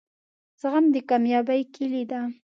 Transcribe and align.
زغم 0.59 0.85
دکامیابۍ 0.93 1.61
کیلي 1.73 2.03
ده 2.11 2.21